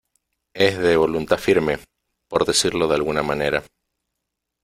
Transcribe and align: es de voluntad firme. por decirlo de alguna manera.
es 0.55 0.79
de 0.79 0.97
voluntad 0.97 1.37
firme. 1.37 1.77
por 2.27 2.43
decirlo 2.43 2.87
de 2.87 2.95
alguna 2.95 3.21
manera. 3.21 3.61